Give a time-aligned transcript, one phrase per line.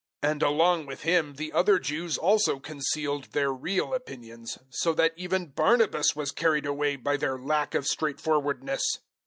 [0.23, 5.13] 002:013 And along with him the other Jews also concealed their real opinions, so that
[5.15, 8.81] even Barnabas was carried away by their lack of straightforwardness.